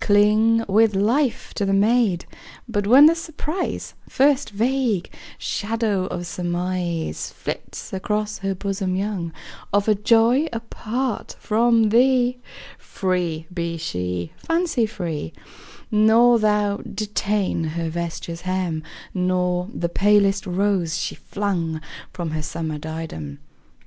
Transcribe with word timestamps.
Cling 0.00 0.66
with 0.68 0.94
life 0.94 1.54
to 1.54 1.64
the 1.64 1.72
maid; 1.72 2.26
But 2.68 2.86
when 2.86 3.06
the 3.06 3.14
surprise, 3.14 3.94
First 4.06 4.50
vague 4.50 5.10
shadow 5.38 6.04
of 6.08 6.26
surmise 6.26 7.30
Flits 7.34 7.90
across 7.94 8.36
her 8.40 8.54
bosom 8.54 8.96
young, 8.96 9.32
Of 9.72 9.88
a 9.88 9.94
joy 9.94 10.46
apart 10.52 11.36
from 11.40 11.88
thee, 11.88 12.36
Free 12.76 13.46
be 13.50 13.78
she, 13.78 14.32
fancy 14.36 14.84
free; 14.84 15.32
Nor 15.90 16.38
thou 16.38 16.80
detain 16.84 17.64
her 17.64 17.88
vesture's 17.88 18.42
hem, 18.42 18.82
Nor 19.14 19.70
the 19.72 19.88
palest 19.88 20.46
rose 20.46 20.98
she 20.98 21.14
flung 21.14 21.80
From 22.12 22.32
her 22.32 22.42
summer 22.42 22.76
diadem. 22.76 23.38